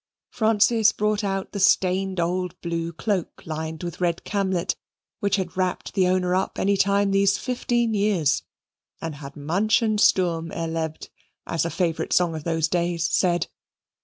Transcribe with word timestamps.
Francis 0.31 0.91
brought 0.91 1.23
out 1.23 1.51
the 1.51 1.59
stained 1.59 2.19
old 2.19 2.59
blue 2.61 2.91
cloak 2.91 3.43
lined 3.45 3.83
with 3.83 4.01
red 4.01 4.23
camlet, 4.23 4.75
which 5.19 5.35
had 5.35 5.55
wrapped 5.55 5.93
the 5.93 6.07
owner 6.07 6.33
up 6.33 6.57
any 6.57 6.75
time 6.75 7.11
these 7.11 7.37
fifteen 7.37 7.93
years, 7.93 8.41
and 8.99 9.13
had 9.13 9.35
manchen 9.35 9.99
Sturm 9.99 10.49
erlebt, 10.53 11.11
as 11.45 11.65
a 11.65 11.69
favourite 11.69 12.13
song 12.13 12.33
of 12.33 12.43
those 12.45 12.67
days 12.67 13.07
said. 13.11 13.45